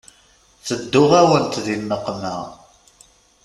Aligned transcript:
Tedduɣ-awent 0.67 1.53
di 1.65 1.75
nneqma. 1.81 2.37